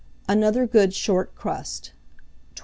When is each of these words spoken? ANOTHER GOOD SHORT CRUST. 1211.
ANOTHER 0.27 0.65
GOOD 0.65 0.95
SHORT 0.95 1.35
CRUST. 1.35 1.93
1211. 2.53 2.59